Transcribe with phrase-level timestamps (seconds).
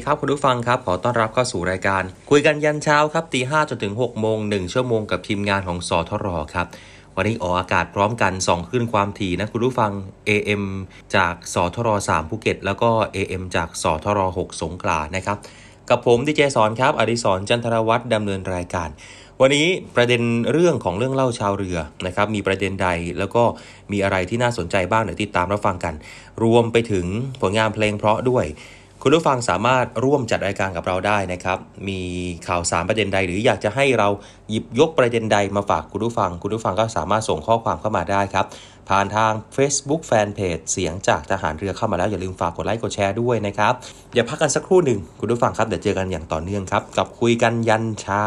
[0.00, 6.66] วัสดีครับคุณผู้ฟังครับ ขอต้อนรับเข้าสู่รายการ คุยกันยันเช้าครับตีห้จนถึง6โมง1ชั่วโมงกับทีมงานของสทรครับ
[7.16, 9.92] วันนี้ออกอากาศพร้อมกัน2ขึ้นความถี่นะคุณผู้ฟัง
[10.28, 10.64] AM
[11.16, 15.36] จากสทร3ภูเก็ต แล้วก็ AM จากสทร6สงขลานะครับ
[15.90, 18.88] กับผมดีเจสอนครับ อดิศรจันทรวัฒน์ดำเนินรายการ
[19.40, 19.66] วันนี้
[19.96, 22.88] ประเด็นเรื่องของเรื่องเล่าชาวเรือนะครับ มีประเด็นใด
[23.18, 23.42] แล้วก็
[23.92, 25.94] มีอะไรที่น่าสนใจบ้างเดี๋ยวติดตามรับฟังกัน
[26.42, 27.06] รวมไปถึง
[27.40, 28.46] ผลงานเพลงเพราะด้วย
[29.04, 31.58] คุณผู้ฟังสามารถร่วมจัดรายการกับเราได้นะครับ
[31.88, 32.00] มี
[32.48, 34.08] ข่าวสารประเด็นใด หรืออยากจะให้เรา
[34.50, 38.46] หยิบยกประเด็นใดมาฝากคุณผู้ฟัง คุณผู้ฟังก็สามารถส่งข้อความเข้ามาได้ครับ
[38.88, 43.74] ผ่านทาง Facebook Fanpage เสียงจากทหารเรือเข้ามาแล้ว อย่าลืมฝากกดไลค์กดแชร์ด้วยนะครับ
[44.14, 48.26] อย่าพักกันสักครู่หนึ่งคุณผู้ฟังครับเดี๋ยวเจอกันอย่างต่อเนื่องครับ กับคุยกันยันเช้า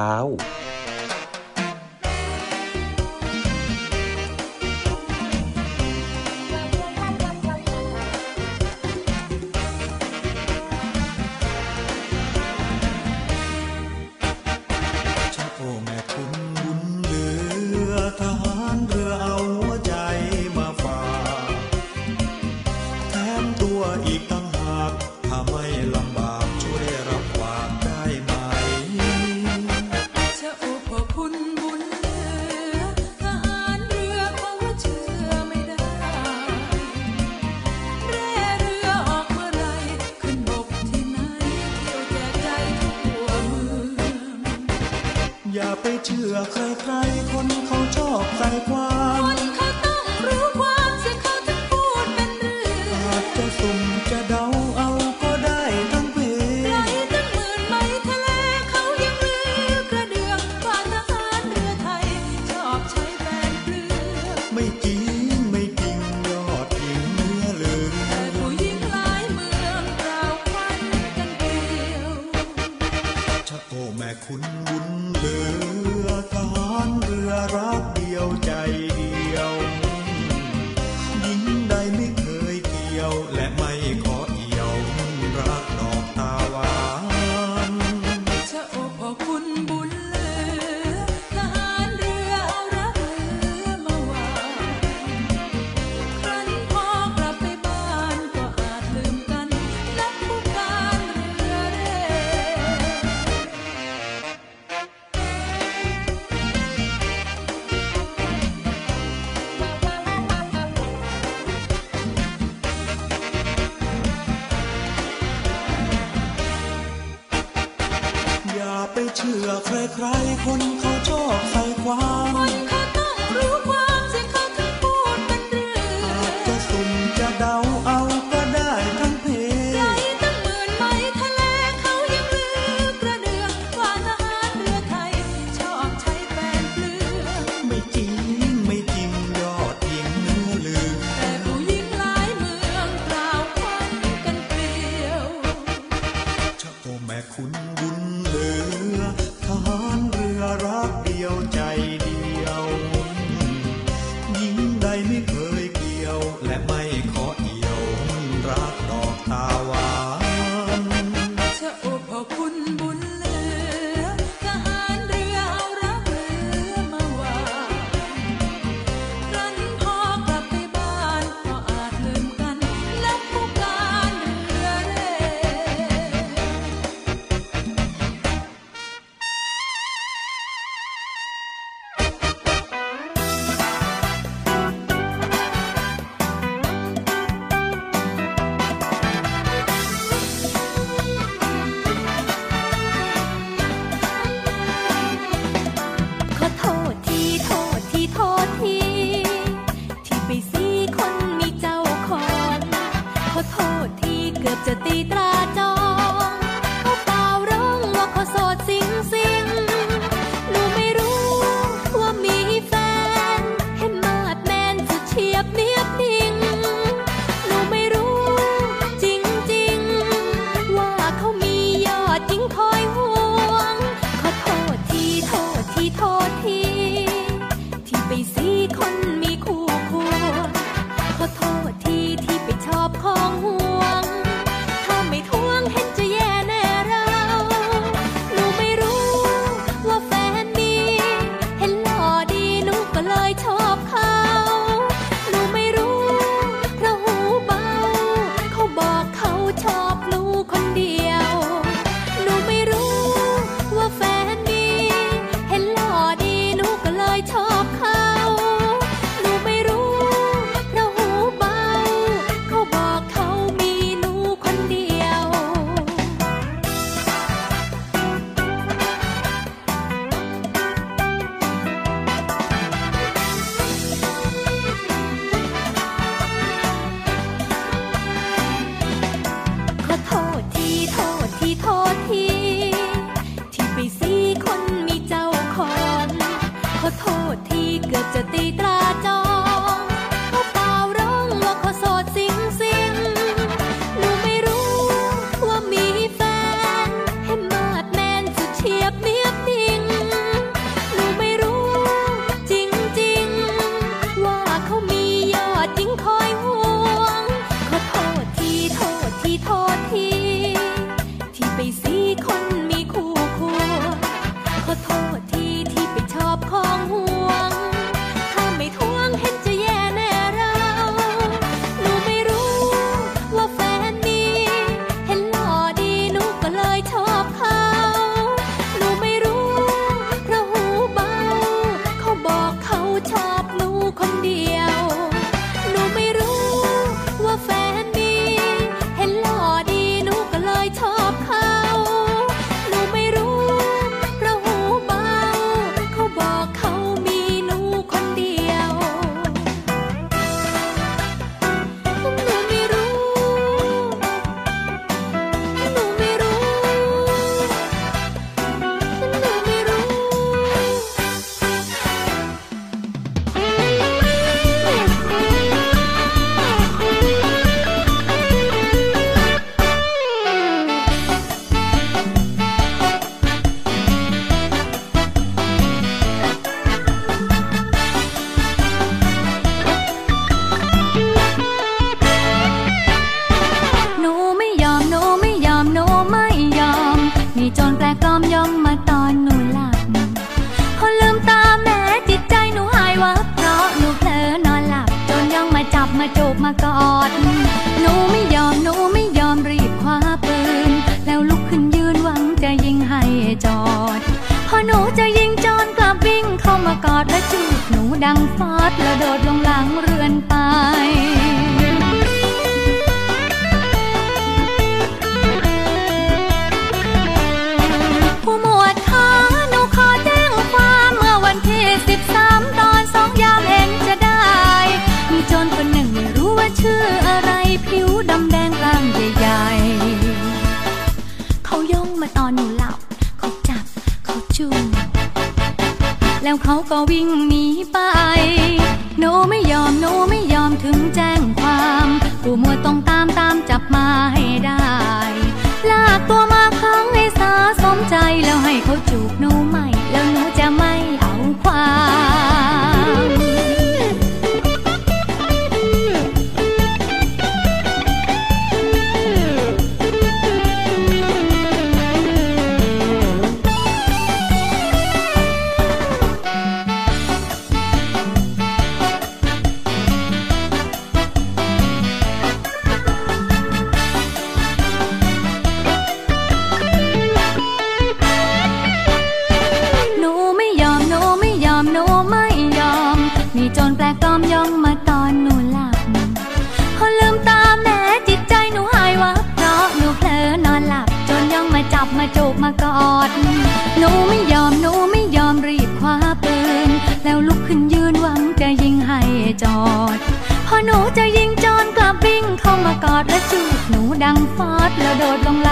[505.41, 505.45] แ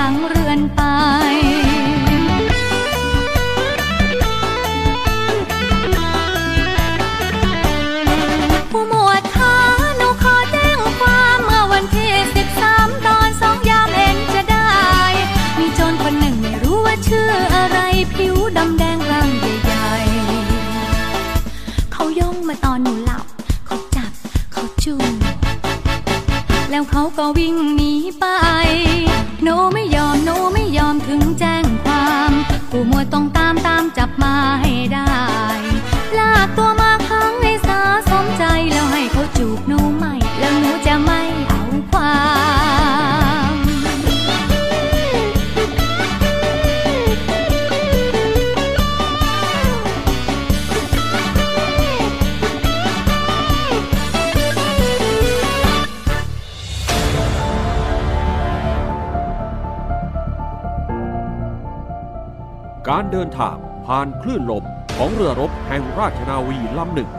[64.23, 64.63] คลื่นลม
[64.97, 67.09] ของเรือรบแห่งราชนาวีลำหนึ่ง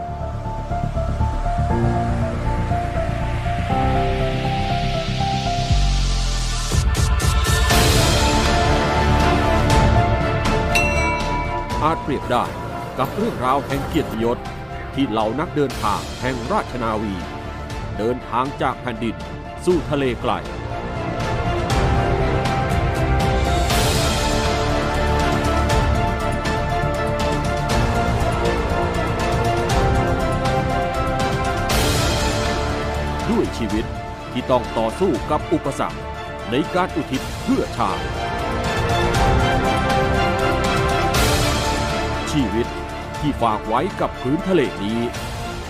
[11.84, 12.44] อาจเปรียบได้
[12.98, 14.38] กับเรื่องราวแห่งเกียรติยศ
[14.94, 17.14] ที่เหล่านักเดินทางแห่งราชนาวี
[17.98, 19.16] เดินทางจากแผ่นดิน
[19.64, 20.32] สู่ทะเลไกล
[33.62, 33.86] ชีวิต
[34.32, 36.00] ที่ต้องต่อสู้กับอุปสรรค
[36.50, 38.04] ในการอุทิศเพื่อชาติ
[42.30, 42.66] ชีวิต
[43.20, 45.00] ที่ฝากไว้กับพื้นทะเลนี้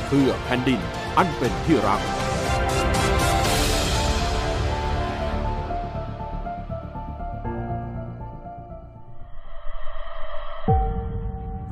[0.07, 0.81] เพื่อแผ่นดิน
[1.17, 2.01] อันเป็นที่รัก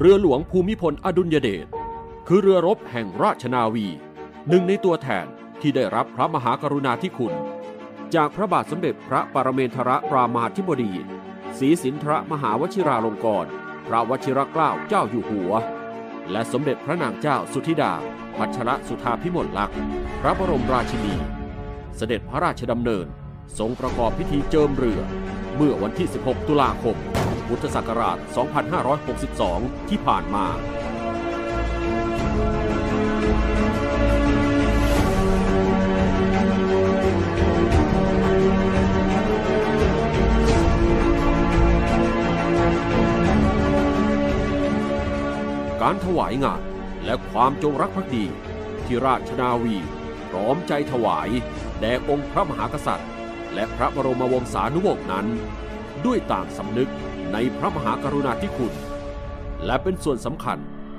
[0.00, 1.66] เรือหลวงภูมิพลอดุลยเดช
[2.26, 3.87] คือเรือรบแห่งราชนาวี
[4.48, 7.34] หนึ่งในตัวแทน ที่ได้รับพระมหากรุณาธิคุณ
[8.14, 10.92] จากพระบาทสมเด็จพระปรเมนทรรามาธิบดี
[11.58, 13.48] ศรีสินทรมหาวชิราลงกรณ
[13.86, 15.52] พระวชิรเกล้าเจ้าอยู่หัว
[16.30, 17.92] และสมเด็จพระนางเจ้าสุธิดา
[18.36, 19.78] พัชรสุธาพิมลลักษณ์
[20.20, 21.14] พระบรมราชินี
[21.96, 23.06] เสด็จพระราชดำเนิน
[23.58, 25.00] ทรงประกอบพิธีเจิมเรือ
[25.56, 26.96] เมื่อวันที่ 16 ตุลาคม
[27.48, 28.18] พุทธศักราช
[29.02, 30.46] 2562 ที่ผ่านมา
[45.84, 46.62] การถวายงาน
[47.04, 48.24] และความจงรักภักดี
[48.84, 49.76] ที่ราชนาวี
[50.28, 51.28] พร้อมใจถวาย
[51.80, 53.10] แด่องค์พระมหากษัตริย์
[53.54, 55.26] และพระบรมวงศานุวงศ์นั้น
[56.04, 56.90] ด้วยต่างสำนึก
[57.32, 58.74] ในพระมหากรุณาธิคุณ
[59.66, 60.58] และเป็นส่วนสำคัญ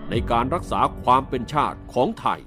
[0.09, 2.39] ในการรักษาความเป็นชาติของไทย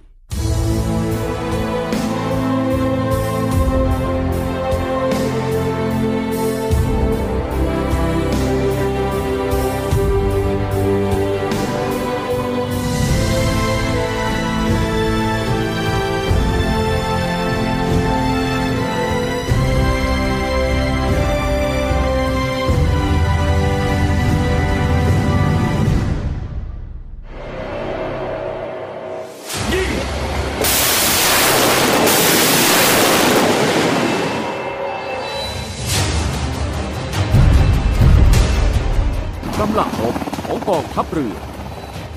[39.71, 41.37] ำลังรบของกองทัพเรือ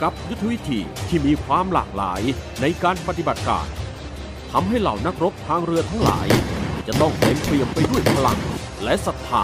[0.01, 2.21] กับยุทธวิธีที่มีความหลากหลาย
[2.61, 3.67] ในการปฏิบัติการ
[4.51, 6.27] ทำให้เหล่านักรบทางเรือทั้งหลาย
[6.87, 8.39] จะต้องเต็มเปี่ยมไปด้วยพลัง
[8.83, 9.43] และศรัทธา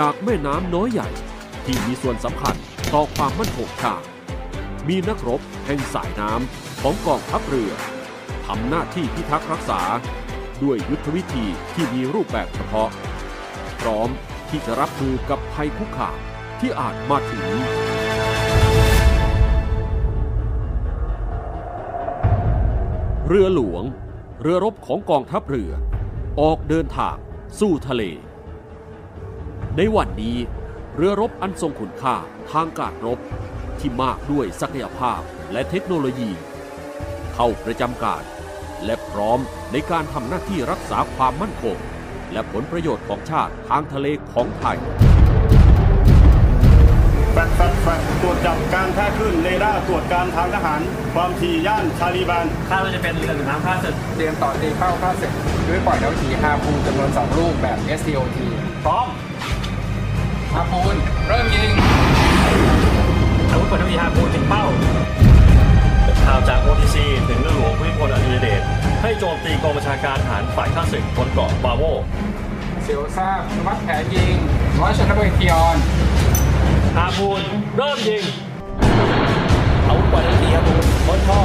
[0.00, 1.08] จากแม่น้ำน้อยใหญ่
[1.64, 2.56] ที่มีส่วนสำคัญ
[2.94, 4.06] ต่อความมั่นคงชาติ
[4.88, 7.72] มีนักรบแห่งสายน้ำของกองทัพเรือ
[8.46, 9.80] ทำหน้าที่พิทักษ์รักษา
[10.62, 12.88] ด้วยยุทธวิธีที่มีรูปแบบเฉพาะ
[13.80, 14.08] พร้อม
[14.48, 16.18] ที่จะรับมือกับภัยคุกคาม
[16.60, 17.46] ที่อาจมาถึง
[23.26, 23.84] เรือหลวง
[24.42, 25.72] เรือรบของกองทัพเรือ
[26.40, 27.16] ออกเดินทาง
[27.60, 28.04] สู่ทะเล
[29.78, 30.36] ในวันนี้
[30.96, 32.16] เรือรบอันทรงคุณค่า
[32.52, 33.18] ทางการรบ
[33.78, 35.20] ที่มากด้วยศักยภาพ
[35.52, 36.30] และเทคโนโลยี
[37.34, 38.22] เข้าประจำการ
[38.84, 39.38] และพร้อม
[39.72, 41.76] ในการทำหน้าที่รักษาความมั่นคง
[42.32, 44.78] และผลประโยชน์ของชาติทางทะเลของไทย
[47.32, 50.80] แฟดแฟดแฟดตรวจจับการแพร่คลื่นเรดาร์ตรวจการทางทหาร
[51.14, 55.32] ความถี่ย่าน Charlie band คาดว่าจะเป็นเรือผิวน้ำข้าศึกเตรียมต่อตีเข้าข้าศึก
[55.68, 58.38] ด้วยปล่อยดาวถีฮาพูจำนวน 2 ลูกแบบ STOT
[58.84, 59.06] พร้อม
[60.54, 60.96] ฮาพูน
[61.28, 61.70] เริ่มยิง
[63.50, 64.64] อาวุธปืนทวีฮาพูนถึงเป้า
[66.26, 66.96] ข่าวจาก OTC
[67.28, 68.62] ถึงเรือหลวงภูมิพลอดุลยเดช
[69.02, 71.82] ให้โจมตีกองบัญชาการทหารฝ่ายข้าศึกบนเกาะบาโว
[72.82, 74.34] เซียวซาบวัดแผนยิง
[74.80, 75.76] ร้อยชนบทเทียน
[76.96, 77.42] ฮาพูน
[77.76, 78.24] เริ่มยิง
[79.86, 81.42] อาวุธปืนทวีฮาพูนบนท่อ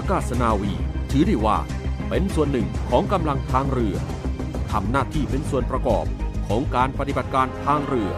[0.00, 0.72] ากาศนาวี
[1.10, 1.58] ถือได้ว่า
[2.08, 3.96] เป็นส่วนหนึ่งของกำลังทางเรือ
[4.70, 6.04] ทำหน้าที่เป็นส่วนประกอบ
[6.48, 8.10] ของการปฏิบัติการทางเรือ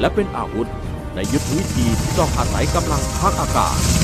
[0.00, 0.68] และเป็นอาวุธ
[1.14, 4.01] ในยุทธวิธีที่ต้องอาศัยกำลังทางอากาศ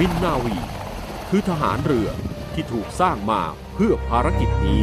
[0.00, 0.56] นักบินนาวี
[1.28, 2.08] คือทหารเรือ
[2.54, 3.40] ที่ถูกสร้างมา
[3.74, 4.82] เพื่อภารกิจนี้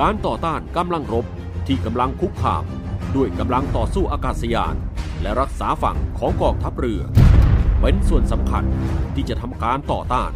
[0.00, 1.26] การต่อต้านกำลังรบ
[1.66, 2.64] ที่กำลังคุกคาม
[3.16, 4.74] ด้วยกำลังต่อสู้อากาศยาน
[5.22, 7.02] และรักษาฝั่งของกองทัพเรือ
[7.80, 8.64] เป็นส่วนสำคัญ
[9.14, 10.30] ที่จะทำการต่อต้าน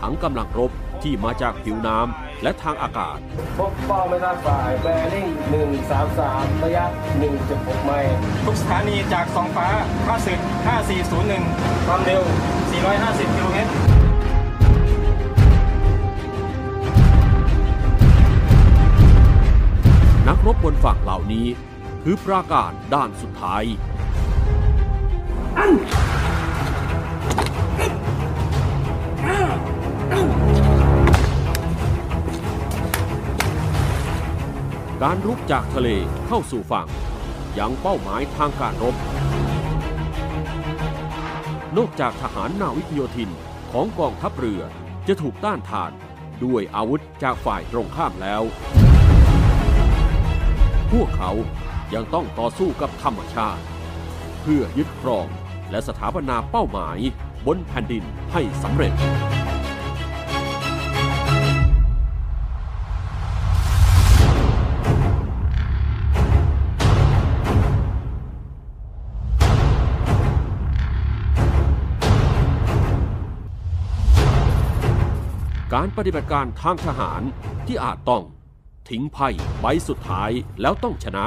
[0.00, 0.70] ทั้งกำลังรบ
[1.02, 3.18] ที่มาจากผิวน้ำ และทางอากาศ
[3.58, 5.28] พบเป้าไม่ทราบฝ่ายแบริ่ง
[5.94, 6.84] 133 ระยะ
[7.36, 9.68] 1.6 ไมล์ทุกสถานีจากสองฟ้า
[10.06, 10.40] ข้าศึก
[11.12, 12.22] 5401 ความเร็ว
[12.80, 13.72] 450 กิโลเมตร
[20.28, 21.46] นักรบบนฝั่งเหล่านี้
[22.02, 23.64] คือปราการด้านสุดท้าย
[35.08, 35.88] การรุกจากทะเล
[36.26, 36.88] เข้าสู่ฝั่ง
[37.58, 38.94] ยังเป้าหมายทางการรบ
[41.76, 43.30] นอกจากทหารนาวิกโยธิน
[43.72, 44.62] ของกองทัพเรือ
[45.08, 45.90] จะถูกต้านทาน
[46.44, 48.42] ด้วยอาวุธจากฝ่ายตรงข้ามแล้ว
[50.92, 51.30] พวกเขา
[51.94, 53.62] ยังต้องต่อสู้กับธรรมชาติ
[54.40, 55.26] เพื่อยึดครอง
[55.70, 56.98] และสถาปนาเป้าหมาย
[57.46, 58.92] บนแผ่นดินให้สำเร็จ
[75.74, 77.22] การปฏิบัติการทางทหาร
[77.66, 78.22] ที่อาจต้อง
[78.88, 79.28] ทิ้งไพ่
[79.60, 81.26] ใบสุดท้ายแล้วต้องชนะ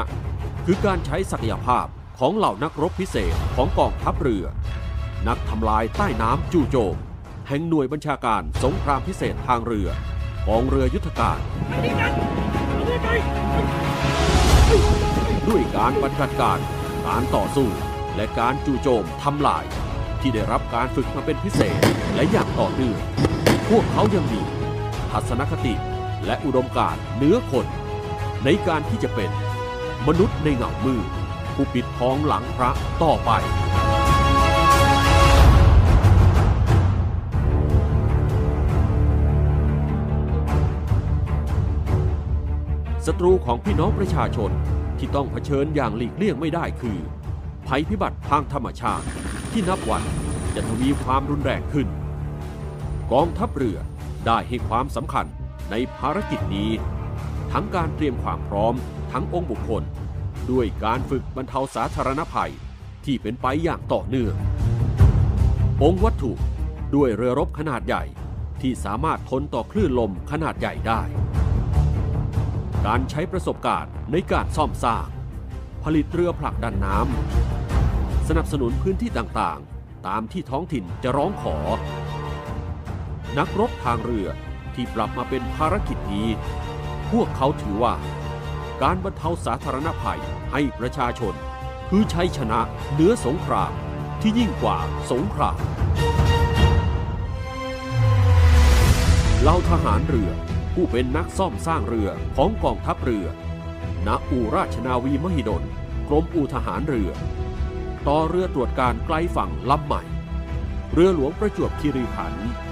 [0.65, 1.85] คือการใช้ศักยภาพ
[2.19, 4.45] ของเหล่านักรบพิเศษของกองทัพเรือ
[5.27, 6.95] นักทำลายใต้น้ำจู่โจม
[7.47, 9.89] แห่งหน่วยบัญชาการสงครามพิเศษทางเรือ
[10.47, 11.39] กองเรือยุทธการ
[15.47, 16.59] ด้วยการปฏิบัติการ
[17.07, 17.67] การต่อสู้
[18.15, 19.65] และการจู่โจมทำลาย
[20.21, 21.77] ที่ได้รับการฝึกมาเป็นพิเศษ
[22.15, 22.99] และอย่างต่อเนื่อง
[23.73, 24.41] พวกเขายังมี
[25.11, 25.73] ทัศนคติ
[26.25, 27.65] และอุดมการณ์เหนือคน
[28.45, 29.31] ในการที่จะเป็น
[30.07, 31.01] มนุษย์ในเงามือ
[31.53, 32.71] ผู้ปิดทองหลังพระ
[33.03, 33.31] ต่อไป
[43.05, 44.51] ศัตรูของพี่น้องประชาชน
[44.97, 46.97] ที่ต้องเผชิญอย่างหลีกเลี่ยงไม่ได้คือ
[47.67, 49.05] ภัยพิบัติทางธรรมชาติ
[49.51, 50.03] ที่นับวัน
[50.55, 51.89] จะทวีความรุนแรงขึ้น
[53.13, 53.79] กองทัพเรือ
[54.25, 55.25] ได้ให้ความสำคัญ
[55.71, 56.71] ในภารกิจนี้
[57.51, 58.73] ทั้งการเตรียมความพร้อม
[59.11, 59.83] ทั้งองค์บุคคล
[60.51, 62.51] ด้วยการฝึกบรรเทาสาธารณภัย
[63.05, 64.35] ที่เป็นไปอย่างต่อเนื่อง
[65.83, 66.31] องค์วัตถุ
[66.95, 68.03] ด้วยเรือรบขนาดใหญ่
[68.61, 71.01] ที่สามารถทนต่อคลื่นลมขนาดใหญ่ได้
[72.85, 75.07] การใช้ประสบการณ์ในการซ่อมสร้าง
[75.83, 81.57] ผลิตเรือผลักดันน้ำสนับสนุนพื้นที่ต่างๆ ตามที่ท้องถิ่นจะร้องขอ
[83.37, 84.27] นักรบทางเรือ
[84.75, 86.27] ที่ปรับมาเป็นภารกิจนี้
[87.11, 87.95] พวกเขาถือว่า
[88.81, 90.19] การบรรเทาสาธารณภัย
[90.51, 91.33] ให้ประชาชน
[91.89, 92.59] คือชัยชนะ
[92.93, 93.73] เหนือสงคราม
[94.21, 94.77] ที่ยิ่งกว่า
[95.11, 95.59] สงคราม
[99.41, 100.31] เหล่าทหารเรือ
[100.73, 103.25] ผู้เป็นนักซ่อมสร้างเรือของกองทัพเรือ
[104.07, 105.63] ณ อู่ราชนาวีมหิดล
[106.07, 107.11] กรมอู่ทหารเรือ
[108.07, 110.01] ต่อเรือตรวจการไกลฝั่งลำใหม่
[110.93, 112.66] เรือหลวงประจวบคีรีขันธ์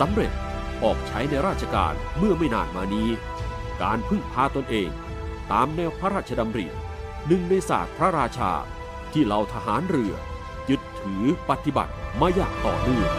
[0.00, 0.32] สำเร็จ
[0.82, 3.08] ออกใช้ในราชการเมื่อไม่นานมานี้
[3.82, 4.90] การพึ่งพาตนเอง
[5.52, 6.66] ตามแนวพระราชดำริ
[7.26, 8.52] หนึ่งในศาสตร์พระราชา
[9.12, 10.14] ที่เหล่าทหารเรือ
[10.70, 13.10] ยึดถือปฏิบัติมาอย่างต่อเนื่อง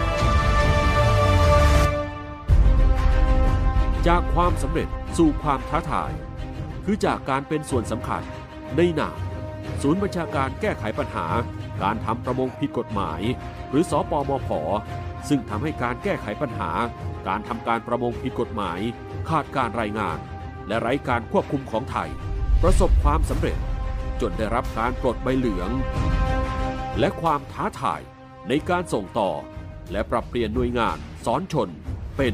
[4.07, 6.11] จากความสำเร็จสู่ความท้าทาย
[6.85, 8.23] คือจากการเป็นส่วนสำคัญ
[8.77, 9.19] ในหนาม
[9.81, 11.27] ศูนย์บัญชาการแก้ไขปัญหา
[11.83, 13.21] การทำประมงผิดกฎหมาย
[13.69, 14.49] หรือสอปอมพ
[15.29, 16.71] ซึ่งทำให้การแก้ไขปัญหา
[17.27, 18.79] การทำการประมงผิดกฎหมาย
[19.29, 20.17] ขาดการรายงาน
[20.67, 22.09] และไร้การควบคุมของไทย
[22.61, 23.57] ประสบความสำเร็จ
[24.21, 25.69] จนได้รับการปลดใบเหลือง
[26.99, 28.01] และความท้าทาย
[28.47, 29.31] ในการส่งต่อ
[29.91, 31.69] และปรับเปลี่ยนหน่วยงานสอนชน
[32.17, 32.33] เป็น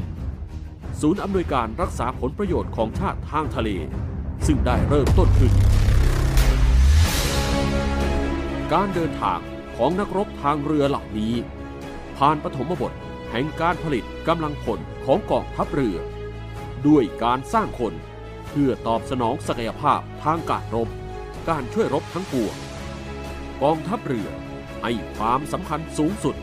[1.00, 3.70] ศูนย์อำนวยการรักษาผลประโยชน์ของชาติทางทะเล
[4.46, 5.52] ซึ่งได้เริ่มต้นขึ้น
[8.72, 9.40] การเดินทาง
[9.76, 11.34] ของนักรบทางเรือเหล่านี้
[12.16, 12.92] ผ่านปฐมบท
[13.30, 15.98] แห่งการผลิตกำลังพลของกองทัพเรือ
[16.86, 17.94] ด้วยการสร้างคน
[18.50, 20.88] เพื่อตอบสนองศักยภาพทางการรบ
[21.48, 22.54] การช่วยรบทั้งปวง
[23.62, 24.28] กองทัพเรือ
[24.82, 26.36] ให้ความสำคัญสูงสุด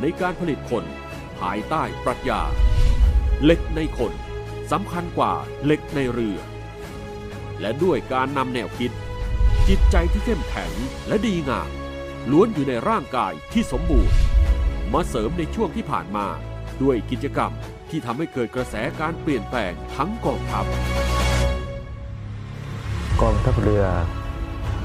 [0.00, 0.84] ในการผลิตคน
[1.38, 2.40] ภายใต้ปรัชญา
[3.42, 4.12] เหล็กในคน
[4.72, 5.32] สำคัญกว่า
[5.64, 6.38] เหล็กในเรือ
[7.60, 8.92] และด้วยการนำแนวคิด
[9.68, 10.72] จิตใจที่เข้มแข็ง
[11.08, 11.70] และดีงาม
[12.30, 14.16] ล้วนอยู่ในร่างกายที่สมบูรณ์
[14.92, 16.26] มาเสริมในช่วงที่ผ่านมา
[16.82, 17.50] ด้วยกิจกรรม
[17.90, 20.64] ที่ทำให้เกิดกระแสการเปลี่ยนแปลงทั้งกองทัพ
[23.22, 23.84] กองทัพเรือ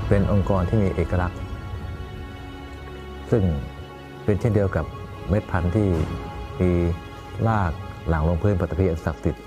[0.08, 1.40] เป็นองค์กรที่มีเอกลักษณ์
[3.32, 3.44] ซึ่ง
[4.24, 4.86] เป็นเช่นเดียวกับ
[5.30, 5.90] เม็ดพันธุ์ที่
[6.62, 6.72] มี
[7.48, 7.72] ราก
[8.08, 9.44] หลังลงพื้นปฐพีอันศักดิ์สิทธิ์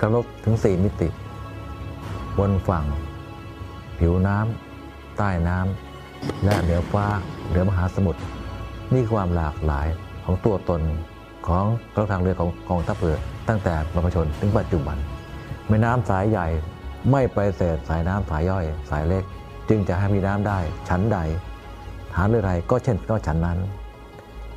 [0.00, 1.08] กระลบถึง 4 มิติ
[2.38, 2.84] บนฝั่ง
[3.98, 7.06] ผิวน้ำใต้น้ำและเหนือฟ้า
[7.48, 8.20] เหนือมหาสมุทร
[8.92, 9.86] นี่ความหลากหลาย
[10.24, 10.82] ของตัวตน
[11.46, 11.64] ของ
[11.96, 13.18] กองทางเรือของกองทัพเรือ
[13.48, 14.96] ตั้งแต่บรรพชนถึงปัจจุบัน
[15.68, 16.46] แม่น้ำสายใหญ่
[17.10, 19.24] ไม่ไปเศษสายน้ำสายย่อยสายเล็ก
[19.68, 21.18] จึงจะให้มีน้ำได้ชั้นใด
[22.14, 23.58] ฐานเรือใดก็เช่นก็ฉันนั้น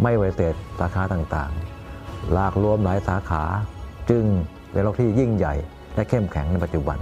[0.01, 3.43] ไม่ไวเศษสาขาต่างๆหลากรวมหลายสาขา
[4.09, 4.23] จึง
[4.71, 5.53] เป็นโลกที่ยิ่งใหญ่
[5.95, 6.97] และเข้มแข็งในปัจจุบัน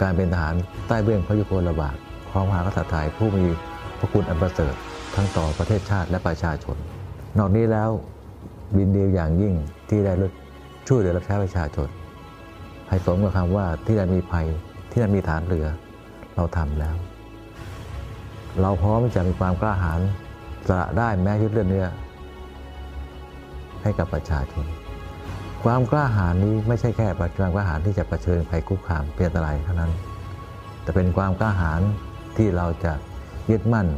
[0.00, 0.54] การเป็นทหาร
[0.88, 1.96] ใต้เบื้องพระยุคลบาท
[2.30, 3.46] ของมหากษัตริย์ไทยผู้มี
[3.98, 4.74] พระคุณอันประเสริฐ
[5.18, 6.76] ทั้งต่อประเทศชาติและประชาชน
[7.38, 7.90] นอกนี้แล้ว
[8.76, 9.54] บินดีอย่างยิ่ง
[9.88, 10.12] ที่ได้
[10.88, 11.88] ช่วยเหลือรับใช้ประชาชน
[12.88, 14.46] ให้สมกับคำว่าที่ใดมีภัย
[14.90, 15.66] ที่ใดมีฐานเรือ
[16.36, 16.96] เราทำแล้ว
[18.60, 20.00] เราพร้อมจะมีความกล้าหาญ
[20.68, 21.86] สละได้แม้ยึดเลือดเนื้อ
[23.82, 24.64] ให้กับประชาชน
[25.64, 29.92] ความกล้าหาญนี้ไม่ใช่แค่ความกล้าหาญที่จะะเผชิญภัยคุกคามเพียงอะไรเท่านั้น
[30.82, 31.80] แต่เป็นความกล้าหาญ
[32.36, 32.92] ที่เราจะ
[33.50, 33.88] ยึดมั่น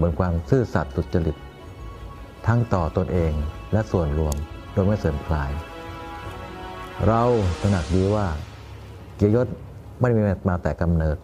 [0.00, 1.36] บนความซื่อสัตย์สุจริต
[2.46, 3.32] ทั้งต่อตนเอง
[3.72, 4.34] และส่วนรวม
[4.72, 5.50] โดยไม่เสื่อมคลาย
[7.06, 7.22] เรา
[7.60, 8.26] ตระหนักดีว่า
[9.16, 9.46] เกียรติยศ
[9.98, 11.16] ไม่ได้มีมาแต่กำเนิด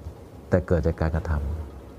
[0.51, 1.33] แต่เกิดจากการกระท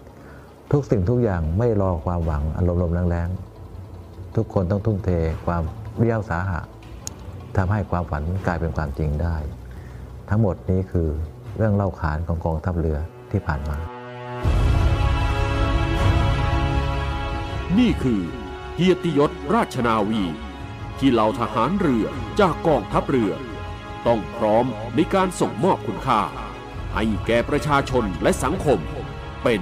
[0.02, 5.10] ำทุกสิ่งทุกอย่างไม่รอความหวังอารมณ์ลมแรงๆทุกคนต้องทุ่มเท
[5.46, 5.64] ความ
[5.98, 6.60] เรียวสาหะ
[7.58, 9.36] ทำให้ความฝันกลายเป็นความจริงได้
[10.30, 11.10] ทั้งหมดนี้คือ
[11.58, 12.98] เรื่องเล่าขานของกองทัพเรือ
[13.32, 13.78] ที่ผ่านมา
[17.80, 18.22] นี่คือ
[18.76, 20.24] เกียรติยศราชนาวี
[21.00, 22.06] ที่เหล่าทหารเรือ
[22.40, 23.34] จากกองทัพเรือ
[24.08, 26.22] ต้องพร้อมในการส่งมอบคุณค่า
[26.94, 28.80] ให้แก่ประชาชนและสังคม
[29.44, 29.62] เป็น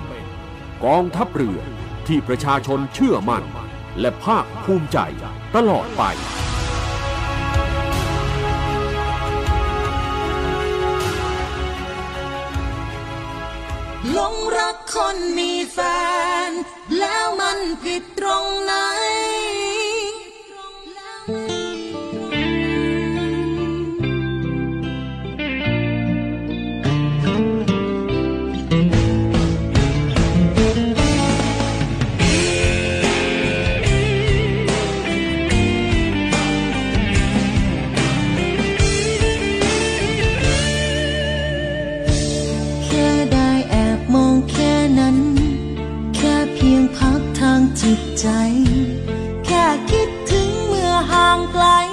[0.86, 1.60] กองทัพเรือ
[2.08, 3.44] ที่ประชาชนเชื่อมั่น
[4.00, 4.98] และภาคภูมิใจ
[5.56, 6.04] ตลอดไป
[14.12, 15.80] หลงรักคนมีแฟ
[16.50, 16.52] น
[17.00, 17.21] แล้ว
[17.52, 19.11] បានគិតត្រង់ណា
[51.56, 51.91] ห่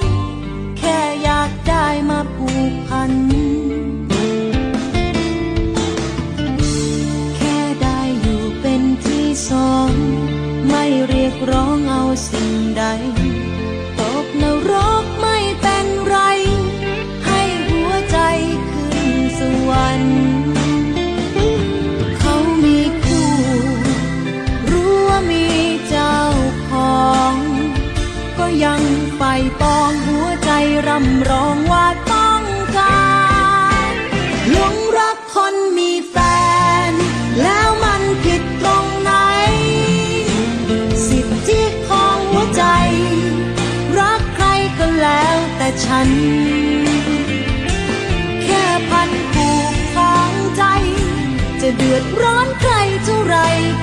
[51.91, 52.73] ดือดร้อนใคร
[53.05, 53.37] เท่าไร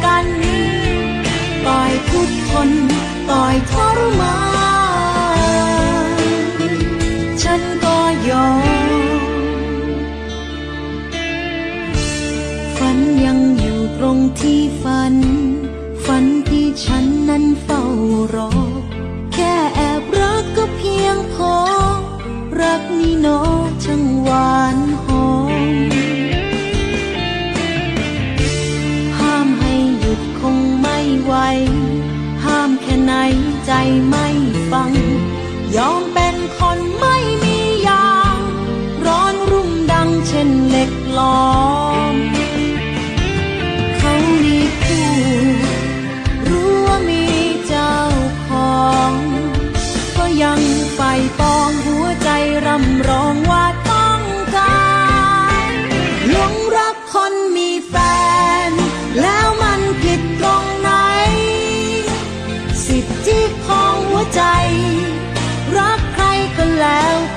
[0.06, 0.28] กัน
[1.66, 2.70] ต่อยทุกคน
[3.30, 4.55] ต่อยทรมาน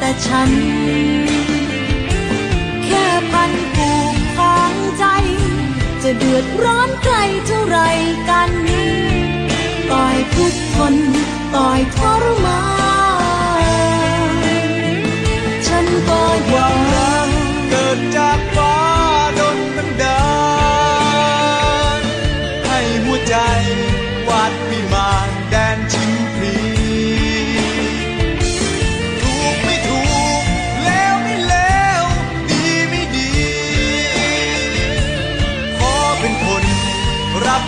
[0.08, 0.50] แต่ฉัน
[2.84, 5.04] แค่พันผูกของใจ
[6.02, 7.14] จะเดือดร้อนใคร
[7.46, 7.78] เท่าไร
[8.28, 8.50] กัน
[9.90, 10.94] ต่อยทุกคน
[11.54, 12.77] ต่อยทรมาน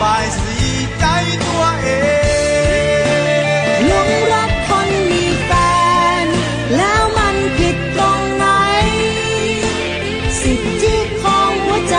[0.03, 0.59] บายสี
[0.99, 1.05] ใจ
[1.47, 1.89] ตัวเอ
[3.77, 5.51] งหลงรักคนมีแฟ
[6.25, 6.27] น
[6.77, 8.47] แล้วมันผิดตรงไหน
[10.41, 11.99] สิทธิของหัวใจ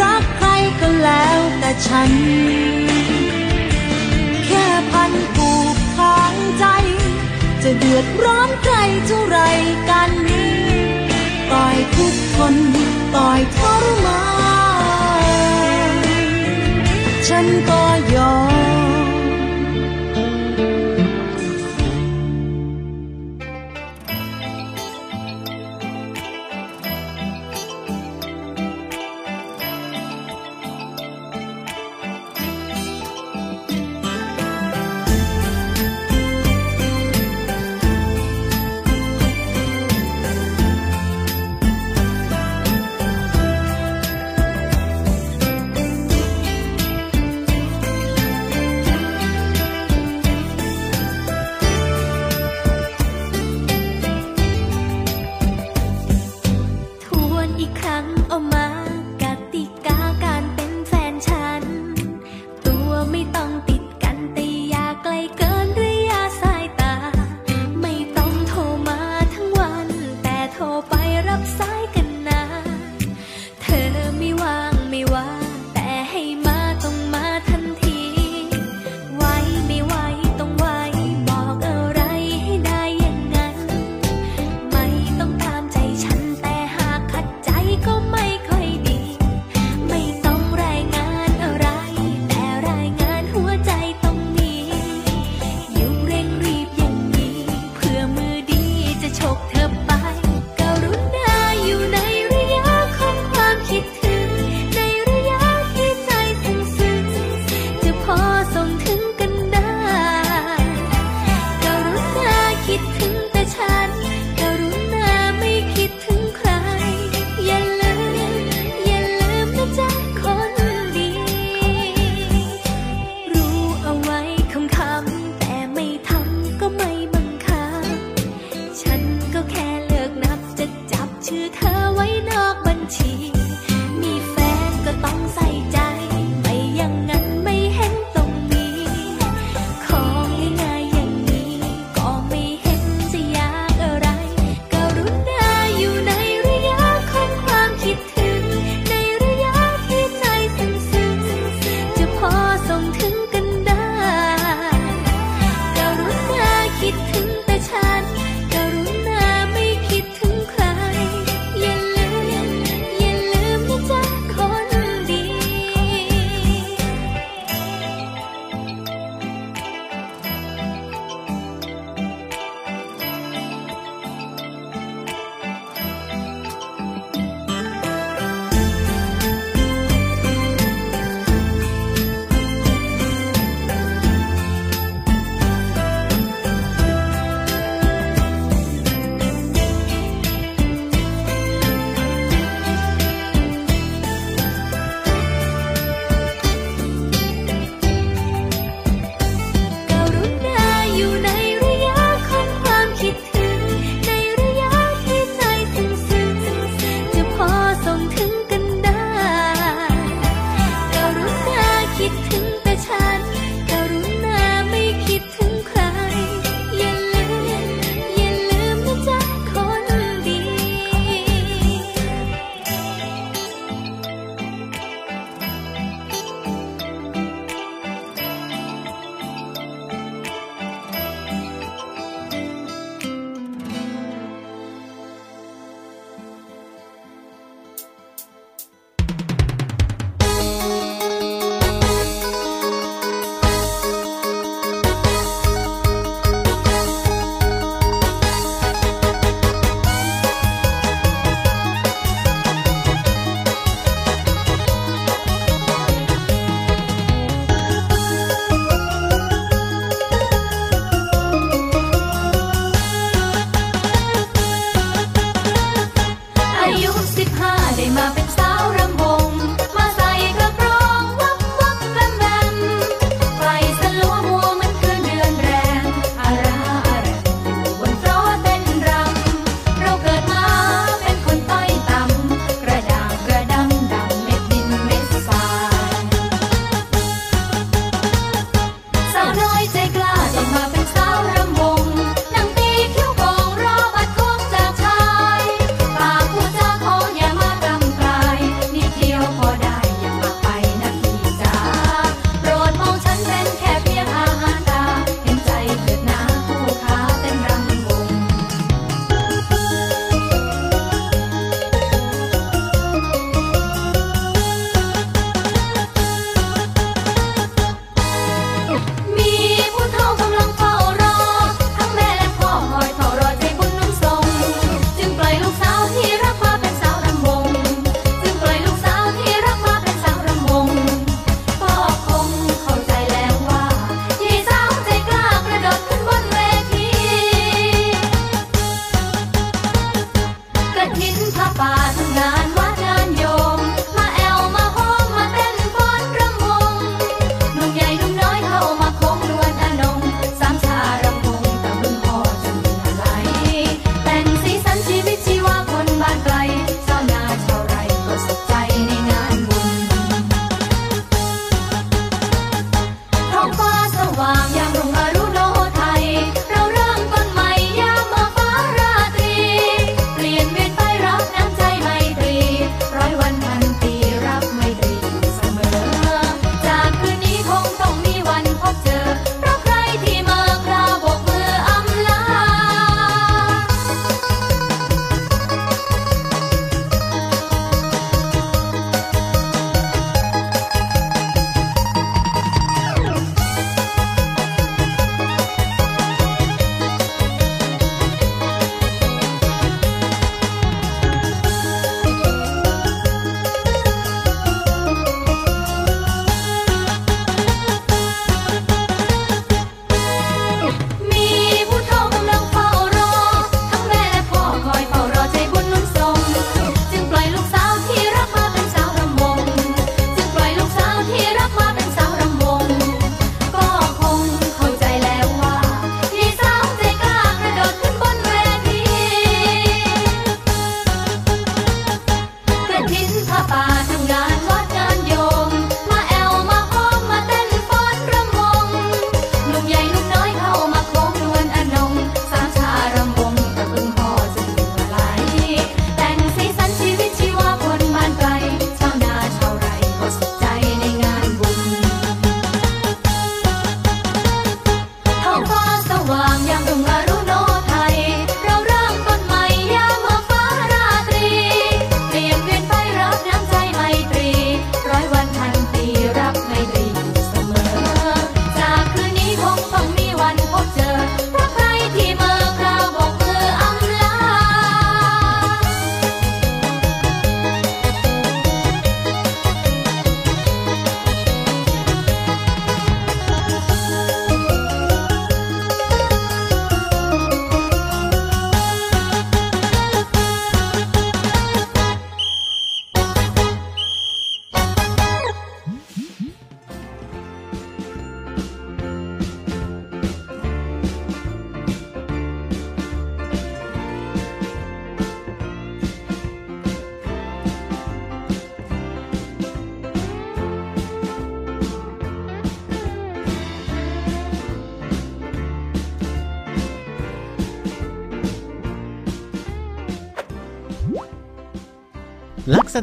[0.00, 0.48] รักใคร
[0.80, 2.10] ก็แล้วแต่ฉัน
[4.46, 6.66] แค่พันผูกของใจ
[7.62, 8.74] จะเดือดร้อนใคร
[9.06, 9.38] เท่าไร
[9.90, 10.12] กัน
[11.50, 12.54] ต่อยทุกคน
[13.14, 14.27] ต่อยทรมาน
[17.48, 17.87] ฉัน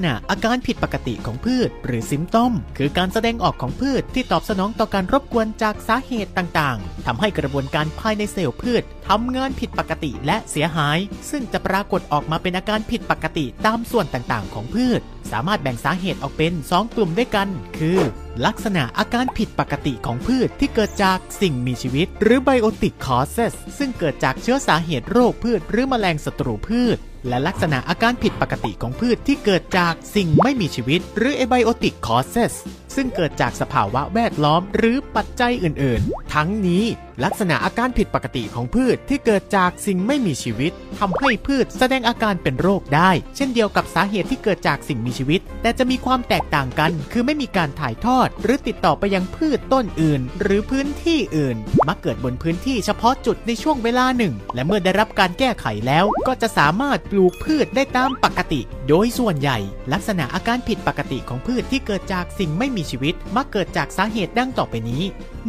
[0.06, 10.98] ณะอาการผิดปกติของพืช หรือซิมตอม คือการแสดงออกของพืชที่ตอบสนองต่อการรบกวนจากสาเหตุต่างๆทำให้กระบวนการภายในเซลล์พืชทำงานผิดปกติและเสียหาย
[11.30, 17.48] ซึ่งจะปรากฏออกมาเป็นอาการผิดปกติตามส่วนต่างๆ ของพืช สามารถแบ่งสาเหตุออกเป็น 2 กลุ่มด้วยกัน
[17.80, 18.00] คือ
[18.44, 32.54] ลักษณะอาการผิดปกติของพืชที่เกิดจากสิ่งมีชีวิต หรือไบโอติกคอเซสซึ่งเกิดจากเชื้อสาเหตุโรคพืช หรือแมลงศัตรูพืช และลักษณะอาการผิดปกติของพืชที่เกิดจากสิ่งไม่มีชีวิต หรือ abiotic causes
[32.96, 36.86] ซึ่งเกิดจากสภาวะแวดล้อมหรือปัจจัยอื่นๆ ทั้งนี้
[37.24, 59.58] ลักษณะอาการผิดปกติของพืชที่เกิดจากสิ่งไม่มีชีวิตทำให้พืชแสดงอาการเป็นโรคได้ เช่นเดียวกับสาเหตุที่เกิดจากสิ่งมีชีวิต แต่จะมีความแตกต่างกัน คือไม่มีการถ่ายทอด หรือติดต่อไปยังพืชต้นอื่น หรือพื้นที่อื่น มักเกิดบนพื้นที่เฉพาะจุดในช่วงเวลาหนึ่ง และเมื่อได้รับการแก้ไขแล้วก็จะสามารถปลูกพืชได้ตามปกติ โดยส่วนใหญ่
[59.94, 65.04] ลักษณะอาการผิดปกติของพืชที่เกิดจากสิ่งไม่มีชีวิตมักเกิดจากสาเหตุดังต่อไปนี้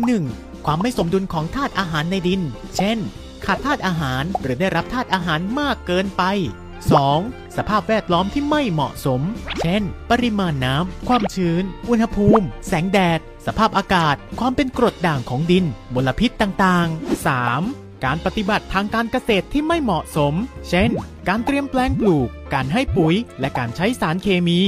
[0.09, 0.67] 1.
[0.67, 2.41] ความไม่สมดุลของธาตุอาหารในดิน
[2.77, 2.99] เช่น
[3.45, 6.23] ขาดธาตุอาหารหรือได้รับธาตุอาหารมากเกินไป
[6.95, 7.57] 2.
[7.57, 9.21] สภาพแวดล้อมที่ไม่เหมาะสม
[9.61, 15.65] เช่น ปริมาณน้ำ ความชื้น อุณหภูมิ แสงแดด สภาพอากาศ ความเป็นกรดด่างของดิน
[15.95, 18.05] มลพิษต่างๆ 3.
[18.05, 20.35] การปฏิบัติทางการเกษตรที่ไม่เหมาะสม
[20.69, 20.91] เช่น
[21.29, 24.61] การเตรียมแปลงปลูก การให้ปุ๋ย และการใช้สารเคมี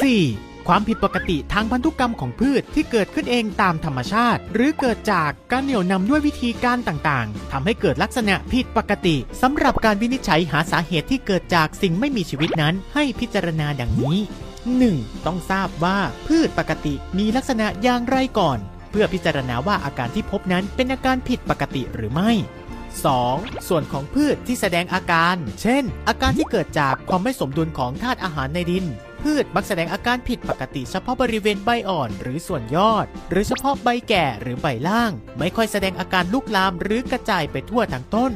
[0.00, 0.49] 4.
[0.72, 14.16] ความผิดปกติทางพันธุกรรมของพืชที่เกิดขึ้นเองตามธรรมชาติ หรือเกิดจากการเหนี่ยวนำด้วยวิธีการต่างๆทำให้เกิดลักษณะผิดปกติสำหรับการวินิจฉัยหาสาเหตุที่เกิดจากสิ่งไม่มีชีวิตนั้น ให้พิจารณาดังนี้
[14.70, 15.26] 1.
[15.26, 18.58] ต้องทราบว่าพืชปกติมีลักษณะอย่างไรก่อน
[18.90, 22.30] เพื่อพิจารณาว่าอาการที่พบนั้นเป็นอาการผิดปกติหรือไม่
[23.00, 23.68] 2.
[23.68, 28.86] ส่วนของพืชที่แสดงอาการ เช่น อาการที่เกิดจากความไม่สมดุลของธาตุอาหารในดิน
[29.22, 38.32] พืชมักแสดงอาการผิดปกติเฉพาะบริเวณใบอ่อนหรือส่วนยอด หรือเฉพาะใบแก่หรือใบล่าง ไม่ค่อยแสดงอาการลุกลามหรือกระจายไปทั่วทั้งต้น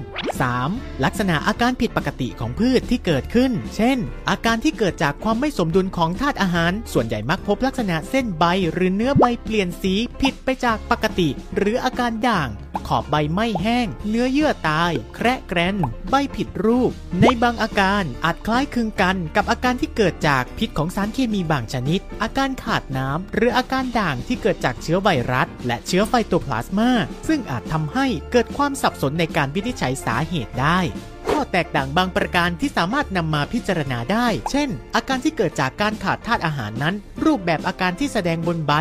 [0.51, 1.05] 3.
[1.05, 3.99] ลักษณะอาการผิดปกติของพืชที่เกิดขึ้น เช่น
[4.31, 12.51] อาการที่เกิดจากความไม่สมดุลของธาตุอาหาร ส่วนใหญ่มักพบลักษณะเส้นใบหรือเนื้อใบเปลี่ยนสีผิดไปจากปกติ หรืออาการด่าง
[12.89, 15.77] ขอบใบไม่แห้ง เนื้อเยื่อตาย แคระแกรน
[16.11, 26.91] ใบผิดรูป ในบางอาการอาจคล้ายคลึงกันกับอาการที่เกิดจากพิษของสารเคมีบางชนิด อาการขาดน้ำหรืออาการด่างที่เกิดจากเชื้อไวรัส และเชื้อไฟโตพลาสมา
[27.29, 30.81] ซึ่งอาจทำให้เกิดความสับสนในการวินิจฉัยสาเหตุได้
[31.29, 36.95] ข้อแตกต่างบางประการที่สามารถนำมาพิจารณาได้ เช่น อาการที่เกิดจากการขาดธาตุอาหารนั้น
[37.25, 38.73] รูปแบบอาการที่แสดงบนใบ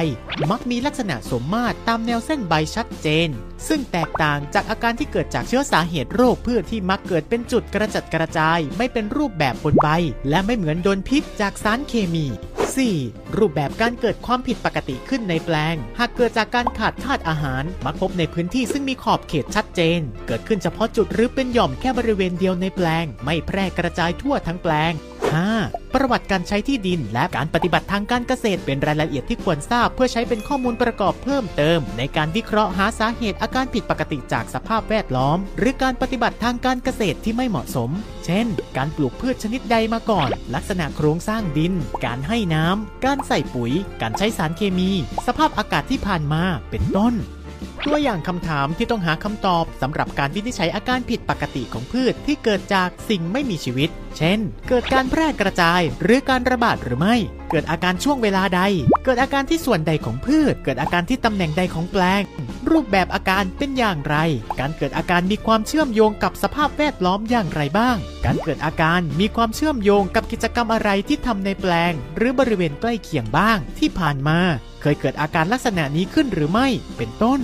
[0.51, 3.29] มักมีลักษณะสมมาตรตามแนวเส้นใบชัดเจน
[3.67, 9.89] ซึ่งแตกต่างจากอาการที่เกิดจากเชื้อสาเหตุโรคพืชที่มักเกิดเป็นจุดกระจัดกระจาย ไม่เป็นรูปแบบบนใบ
[10.29, 12.27] และไม่เหมือนโดนพิษจากสารเคมี
[12.81, 13.37] 4.
[13.37, 24.93] รูปแบบการเกิดความผิดปกติขึ้นในแปลง หากเกิดจากการขาดธาตุอาหาร มักพบในพื้นที่ซึ่งมีขอบเขตชัดเจน เกิดขึ้นเฉพาะจุดหรือเป็นหย่อมแค่บริเวณเดียวในแปลง ไม่แพร่กระจายทั่วทั้งแปลง
[25.31, 25.93] 5.
[25.93, 37.89] ประวัติการใช้ที่ดิน และการปฏิบัติทางการเกษตรเป็นรายละเอียดที่ควรทราบ เพื่อใช้เป็นข้อมูลประกอบเพิ่มเติม ในการวิเคราะห์หาสาเหตุอาการผิดปกติจากสภาพแวดล้อม หรือการปฏิบัติทางการเกษตรที่ไม่เหมาะสม
[38.25, 38.47] เช่น
[38.77, 41.73] การปลูกพืชชนิดใดมาก่อน ลักษณะโครงสร้างดิน
[42.05, 43.71] การให้น้ำ การใส่ปุ๋ย
[44.01, 44.89] การใช้สารเคมี
[45.27, 47.13] สภาพอากาศที่ผ่านมา เป็นต้น
[47.87, 57.15] ตัวอย่างคำถามที่ต้องหาคำตอบสำหรับการวินิจฉัยอาการผิดปกติของพืชที่เกิดจากสิ่งไม่มีชีวิต เช่น เกิดการแพร่กระจายหรือการระบาดหรือไม่
[57.51, 58.61] เกิดอาการช่วงเวลาใด
[59.05, 62.21] เกิดอาการที่ส่วนใดของพืช เกิดอาการที่ตำแหน่งใดของแปลง
[62.69, 64.15] รูปแบบอาการเป็นอย่างไร
[64.59, 74.39] การเกิดอาการมีความเชื่อมโยงกับสภาพแวดล้อมอย่างไรบ้าง การเกิดอาการมีความเชื่อมโยงกับกิจกรรมอะไรที่ทำในแปลง หรือบริเวณใกล้เคียงบ้างที่ผ่านมา
[74.81, 76.67] เคยเกิดอาการลักษณะนี้ขึ้นหรือไม่
[76.97, 77.41] เป็นต้น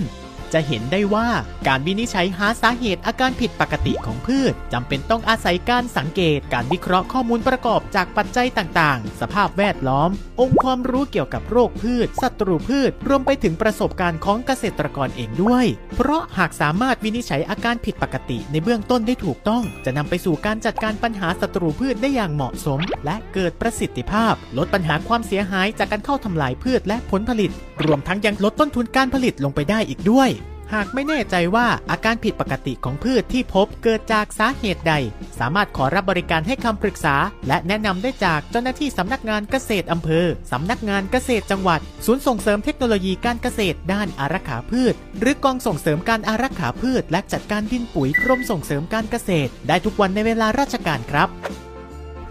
[0.54, 1.28] จะเห็นได้ว่า
[1.68, 27.50] การวินิจฉัยหาสาเหตุอาการผิดปกติของพืชจำเป็นต้องอาศัยการสังเกต การวิเคราะห์ข้อมูลประกอบจากปัจจัยต่างๆ สภาพแวดล้อม องค์ความรู้เกี่ยวกับโรคพืช ศัตรูพืช รวมไปถึงประสบการณ์ของเกษตรกรเองด้วย เพราะหากสามารถวินิจฉัยอาการผิดปกติในเบื้องต้นได้ถูกต้อง จะนำไปสู่การจัดการปัญหาศัตรูพืชได้อย่างเหมาะสม และเกิดประสิทธิภาพ ลดปัญหาความเสียหายจากการเข้าทำลายพืชและผลผลิต
[27.84, 30.30] รวมทั้งยังลดต้นทุนการผลิตลงไปได้อีกด้วย
[30.74, 34.94] หากไม่แน่ใจว่าอาการผิดปกติของพืชที่พบเกิดจากสาเหตุใด
[35.38, 37.16] สามารถขอรับบริการให้คำปรึกษา
[37.48, 51.30] และแนะนำได้จากเจ้าหน้าที่สำนักงานเกษตรอำเภอ สำนักงานเกษตรจังหวัด ศูนย์ส่งเสริมเทคโนโลยีการเกษตรด้านอารักขาพืช หรือกองส่งเสริมการอารักขาพืช และจัดการดินปุ๋ยกรมส่งเสริมการเกษตร ได้ทุกวันในเวลาราชการครับ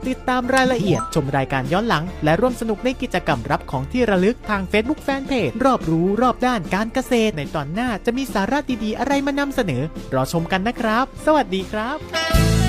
[0.08, 9.84] ติดตามรายละเอียดชมรายการย้อนหลัง และร่วมสนุกในกิจกรรมรับของที่ระลึกทาง Facebook Fanpage รอบรู้รอบด้านการเกษตร ในตอนหน้าจะมีสาระดีๆ อะไรมานำเสนอ
[10.14, 12.68] รอชมกันนะครับ สวัสดีครับ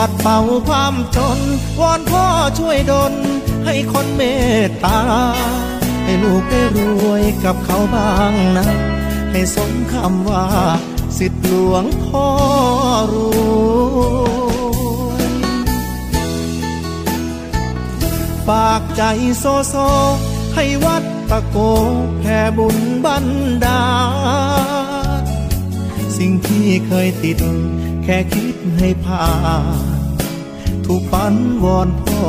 [0.00, 1.38] ปัดเป่าความจน
[1.80, 2.24] วอนพ่อ
[2.58, 3.14] ช่วยดล
[3.66, 4.22] ให้คนเม
[4.66, 5.00] ตตา
[6.04, 6.78] ให้ลูกได้ร
[7.08, 8.68] วยกับเขาบ้างนะ
[9.30, 10.46] ให้สมคำว่า
[11.18, 12.26] สิทธิหลวงพ่อ
[13.12, 13.14] ร
[13.88, 15.32] วย
[18.48, 19.02] ฝากใจ
[19.38, 19.74] โซโซ
[20.54, 21.56] ให้วัดตะโก
[22.20, 23.26] แผ่บุญบัน
[23.64, 23.84] ดา
[25.22, 25.24] ล
[26.18, 27.42] สิ่งที่เคยติด
[28.12, 29.28] ค่คิดให้ผ่า
[29.62, 30.02] น
[30.86, 31.34] ทุกฝัน
[31.64, 32.22] วอนพ่อ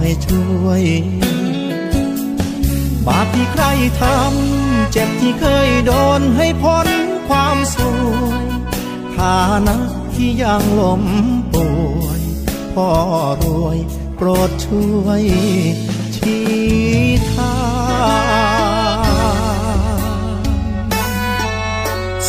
[0.00, 0.82] ให้ช่วย
[3.06, 3.64] บาปที่ใคร
[4.00, 6.88] ทำ เจ็บที่เคยโดนให้พ้น
[7.28, 8.08] ความสว
[8.40, 8.44] ย
[9.16, 9.76] ฐานะ
[10.14, 11.04] ที่ยังล้ม
[11.52, 11.68] ป่
[12.00, 12.22] วย
[12.74, 12.88] พ่อ
[13.42, 13.78] รวย
[14.16, 15.22] โปรดช่วย
[16.16, 16.46] ชี้
[17.32, 17.56] ทา
[18.96, 19.10] ง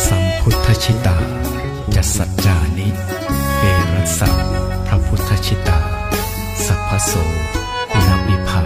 [0.04, 1.37] สัมพุทธชิตา
[2.16, 2.88] สัจจานิ
[3.60, 4.30] เอรัสสะ
[4.86, 5.80] พระพุทธชิตา
[6.64, 7.12] สัพพโส
[7.92, 8.62] คุณวิภา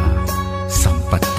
[0.83, 1.39] สัมปัตโต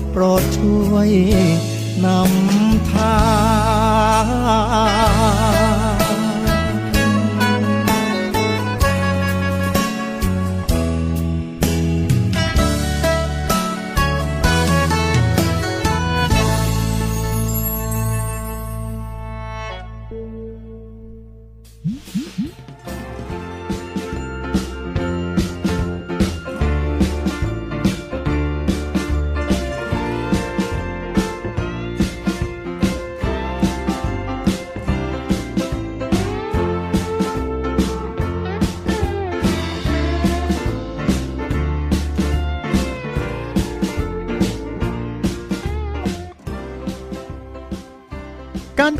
[0.11, 1.09] โปรดช่วย
[2.05, 3.15] นำทา
[5.70, 5.70] ง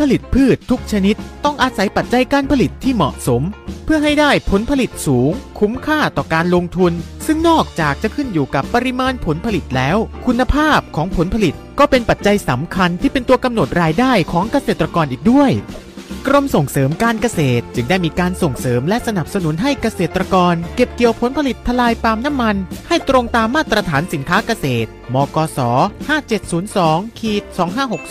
[0.01, 3.41] ผลิตพืชทุกชนิด ต้องอาศัยปัจจัยการผลิตที่เหมาะสม
[3.85, 6.93] เพื่อให้ได้ผลผลิตสูง คุ้มค่าต่อการลงทุน
[7.25, 15.51] ซึ่งนอกจากจะขึ้นอยู่กับปริมาณผลผลิตแล้ว คุณภาพของผลผลิตก็เป็นปัจจัยสำคัญที่เป็นตัวกำหนดรายได้ของเกษตรกรอีกด้วย
[16.27, 22.55] กรมส่งเสริมการเกษตร จึงได้มีการส่งเสริมและสนับสนุนให้เกษตรกร เก็บเกี่ยวผลผลิตทลายปาล์มน้ำมัน
[22.87, 25.59] ให้ตรงตามมาตรฐานสินค้าเกษตร มกส
[26.39, 27.43] 5702ขีด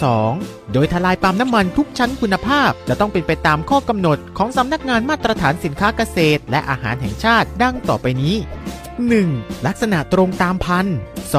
[0.03, 8.35] 2562 โดยทลายปาล์มน้ำมันทุกชั้นคุณภาพ จะต้องเป็นไปตามข้อกำหนดของสำนักงานมาตรฐานสินค้าเกษตร และอาหารแห่งชาติดังต่อไปนี้
[9.21, 9.67] 1.
[9.67, 10.97] ลักษณะตรงตามพันธุ์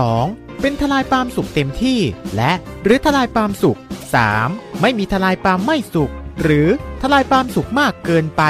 [0.09, 0.61] 2.
[0.61, 1.99] เป็นทลายปาล์มสุกเต็มที่
[2.36, 2.51] และ
[2.84, 3.78] หรือทลายปาล์มสุก
[4.30, 4.82] 3.
[4.82, 6.11] ไม่มีทลายปาล์มไม่สุก
[6.41, 6.67] หรือ
[7.01, 8.43] ทลายปาล์มสุกมากเกินไป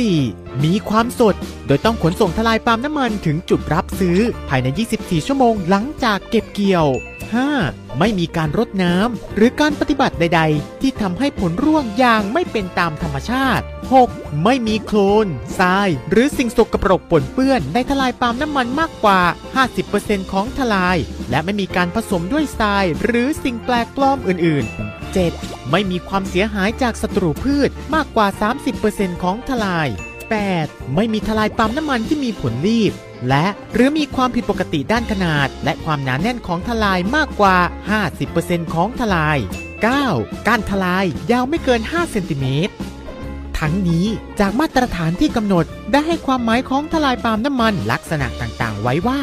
[0.00, 0.64] 4.
[0.64, 4.18] มีความสด โดยต้องขนส่งทลายปาล์มน้ำมันถึงจุดรับซื้อ
[4.48, 4.66] ภายใน
[4.98, 6.86] 24 ชั่วโมงหลังจากเก็บเกี่ยว
[7.42, 7.98] 5.
[7.98, 13.64] ไม่มีการรดน้ำหรือการปฏิบัติใด ๆ ที่ทำให้ผลร่วงอย่างไม่เป็นตามธรรมชาติ
[14.02, 14.44] 6.
[14.44, 15.26] ไม่มีโคลน
[15.58, 19.20] ทราย หรือสิ่งสกปรกปนเปื้อนในทลายปาล์มน้ำมันมากกว่า
[19.76, 20.96] 50%ของทลาย
[21.30, 25.70] และไม่มีการผสมด้วยทราย หรือสิ่งแปลกปลอมอื่น ๆ 7.
[25.70, 28.26] ไม่มีความเสียหายจากศัตรูพืชมากกว่า
[28.74, 29.88] 30%ของทลาย
[30.40, 30.94] 8.
[30.94, 32.92] ไม่มีทลายปาล์มน้ำมันที่มีผลรีบ
[33.28, 37.56] และหรือมีความผิดปกติด้านขนาด และความหนาแน่นของทลายมากกว่า
[38.16, 39.38] 50%ของทลาย
[39.92, 40.48] 9.
[40.48, 42.74] การทลายยาวไม่เกิน 5 เซนติเมตร
[43.58, 44.06] ทั้งนี้
[44.40, 49.20] จากมาตรฐานที่กำหนดได้ให้ความหมายของทลายปาล์มน้ำมันลักษณะต่างๆ ไว้ว่า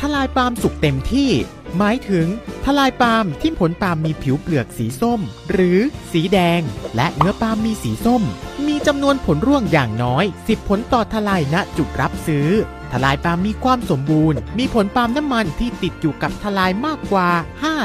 [0.00, 1.30] ทลายปาล์มสุกเต็มที่
[1.78, 2.26] หมายถึง
[2.64, 5.20] ทลายปาล์มที่ผลปาล์มมีผิวเปลือกสีส้ม
[5.52, 5.78] หรือ
[6.12, 6.60] สีแดง
[6.96, 8.22] และเนื้อปาล์มมีสีส้ม
[8.66, 12.48] มีจำนวนผลร่วงอย่างน้อย 10 ผลต่อทลายณจุดรับซื้อ
[12.92, 17.28] ทลายปาล์มมีความสมบูรณ์ มีผลปาล์มน้ำมันที่ติดอยู่กับทลายมากกว่า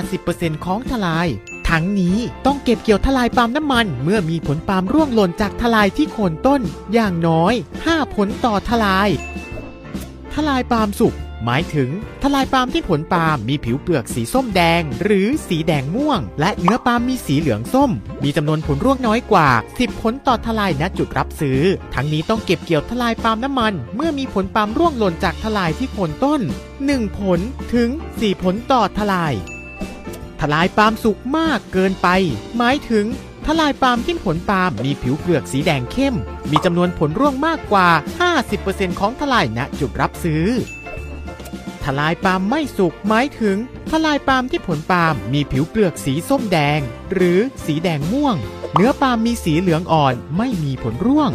[0.04, 1.28] 50%ของทลาย
[1.70, 6.62] ทั้งนี้ต้องเก็บเกี่ยวทลายปาล์มน้ำมัน เมื่อมีผลปาล์มร่วงหล่นจากทลายที่โคนต้น
[6.94, 7.54] อย่างน้อย
[7.86, 9.10] 5 ผลต่อทลาย
[10.34, 11.16] ทลายปาล์มสุก
[11.46, 11.90] หมายถึง
[12.24, 17.92] ทลายปาล์มที่ผลปาล์มมีผิวเปลือกสีส้มแดง หรือสีแดงม่วง และเนื้อปาล์มมีสีเหลืองส้ม
[18.24, 21.62] มีจำนวนผลร่วงน้อยกว่า 10 ผลต่อทลายณจุดรับซื้อ
[21.94, 26.42] ทั้งนี้ต้องเก็บเกี่ยวทลายปาล์มน้ำมัน เมื่อมีผลปาล์มร่วงหล่นจากทลายที่โคนต้น
[26.80, 27.40] 1 ผล
[27.74, 29.34] ถึง 4 ผลต่อทลาย
[30.40, 32.08] ทลายปาล์มสุกมากเกินไป
[32.58, 33.06] หมายถึง
[33.48, 36.16] ทลายปาล์มที่ผลปาล์มมีผิวเปลือกสีแดงเข้ม
[36.52, 37.88] มีจำนวนผลร่วงมากกว่า
[38.44, 40.46] 50%ของทลายณจุดรับซื้อ
[41.88, 43.58] ทลายปาล์มไม่สุกหมายถึง
[43.92, 46.80] ทลายปาล์มที่ผลปาล์มมีผิวเปลือกสีส้มแดง
[47.14, 48.36] หรือสีแดงม่วง
[48.74, 51.32] เนื้อปาล์มมีสีเหลืองอ่อนไม่มีผลร่วง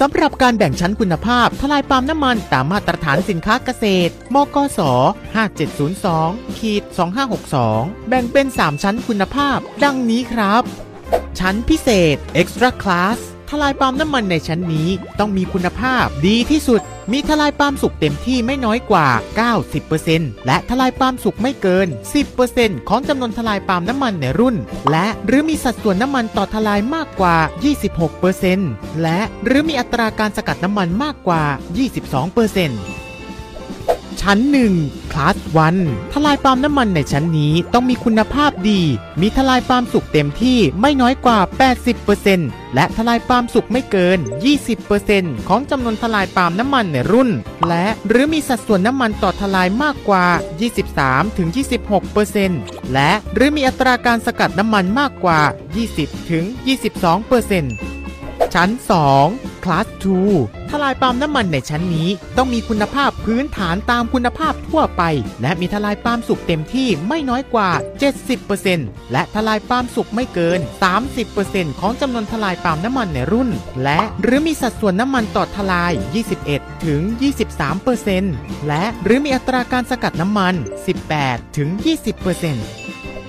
[0.00, 4.80] สำหรับการแบ่งชั้นคุณภาพทลายปาล์มน้ำมันตามมาตรฐานสินค้าเกษตร มกส
[5.88, 6.82] 5702ขีด
[7.46, 10.62] 2562 แบ่งเป็น 3 ชั้นคุณภาพ ดังนี้ครับ
[11.38, 13.18] ชั้นพิเศษ Extra Class
[13.50, 14.88] ทลายปาล์มน้ำมันในชั้นนี้
[15.18, 16.80] ต้องมีคุณภาพดีที่สุด
[17.12, 19.08] มีทลายปาล์มสุกเต็มที่ไม่น้อยกว่า
[19.76, 21.88] 90%และทลายปาล์มสุกไม่เกิน
[22.38, 24.56] 10%ของจำนวนทลายปาล์มน้ำมันในรุ่น
[24.90, 27.36] และหรือมีสัดส่วนน้ำมันต่อทลายมากกว่า
[28.18, 31.42] 26%และหรือมีอัตราการสกัดน้ำมันมากกว่า
[32.28, 33.07] 22%
[34.22, 34.38] ชั้น
[34.76, 35.36] 1 คลาส
[35.74, 38.80] 1 ทลายปาล์มน้ำมันในชั้นนี้ต้องมีคุณภาพดี
[39.20, 41.38] มีทลายปาล์มสุกเต็มที่ไม่น้อยกว่า
[42.06, 44.18] 80%และทลายปาล์มสุกไม่เกิน
[44.84, 47.30] 20%ของจำนวนทลายปาล์มน้ำมันในรุ่น
[47.68, 50.24] และหรือมีสัดส่วนน้ำมันต่อทลายมากกว่า
[51.18, 55.40] 23-26%และหรือมีอัตราการสกัดน้ำมันมากกว่า
[56.58, 57.97] 20-22%
[58.54, 58.70] ชั้น
[59.16, 59.86] 2คลาส
[60.28, 65.02] 2ทลายปาล์มน้ำมันในชั้นนี้ต้องมีคุณภาพพื้นฐานตามคุณภาพทั่วไป
[65.42, 67.70] และมีทลายปาล์มสุกเต็มที่ไม่น้อยกว่า
[68.40, 70.58] 70%และทลายปาล์มสุกไม่เกิน
[71.18, 73.50] 30%ของจำนวนทลายปาล์มน้ำมันในรุ่น
[73.84, 75.92] และหรือมีสัดส่วนน้ำมันต่อทลาย
[76.38, 77.00] 21 ถึง
[77.84, 80.54] 23%และหรือมีอัตราการสกัดน้ำมัน
[81.04, 81.68] 18 ถึง
[82.34, 82.87] 20%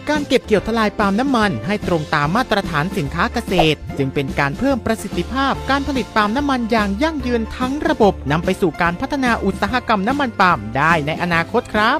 [0.10, 12.00] การเก็บเกี่ยวทลายปาล์มน้ำมันให้ตรงตามมาตรฐานสินค้าเกษตร จึงเป็นการเพิ่มประสิทธิภาพการผลิตปาล์มน้ำมันอย่างยั่งยืนทั้งระบบนำไปสู่การพัฒนาอุตสาหกรรมน้ำมันปาล์มได้ในอนาคตครับ